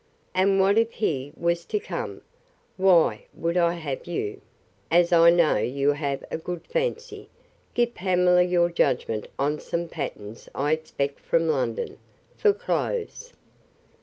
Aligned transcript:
And 0.33 0.59
what 0.59 0.79
if 0.79 0.93
he 0.93 1.31
was 1.37 1.63
to 1.65 1.79
come?—Why 1.79 3.11
I 3.13 3.25
would 3.35 3.55
have 3.55 4.07
you, 4.07 4.41
as 4.89 5.13
I 5.13 5.29
know 5.29 5.57
you 5.57 5.91
have 5.91 6.23
a 6.31 6.39
good 6.39 6.65
fancy, 6.65 7.29
give 7.75 7.93
Pamela 7.93 8.41
your 8.41 8.71
judgment 8.71 9.27
on 9.37 9.59
some 9.59 9.87
patterns 9.87 10.49
I 10.55 10.71
expect 10.71 11.19
from 11.19 11.47
London, 11.47 11.99
for 12.35 12.51
clothes. 12.51 13.33